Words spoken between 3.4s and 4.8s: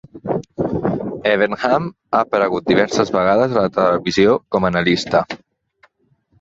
a la televisió com a